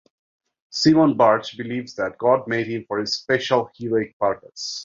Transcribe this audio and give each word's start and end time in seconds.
Simon 0.71 1.15
Birch 1.15 1.55
believes 1.57 1.93
that 1.93 2.17
God 2.17 2.47
made 2.47 2.65
him 2.65 2.83
for 2.87 3.01
a 3.01 3.05
special, 3.05 3.69
heroic 3.77 4.17
purpose. 4.17 4.79